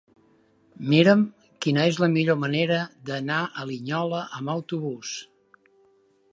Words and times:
Mira'm 0.93 1.19
quina 1.65 1.83
és 1.91 1.99
la 2.05 2.09
millor 2.15 2.39
manera 2.45 2.81
d'anar 3.11 3.39
a 3.65 3.69
Linyola 3.73 4.25
amb 4.41 4.57
autobús. 4.59 5.15